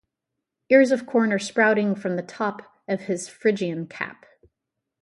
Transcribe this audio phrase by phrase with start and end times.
[0.71, 4.25] Ears of corn are sprouting from the top of his Phrygian cap.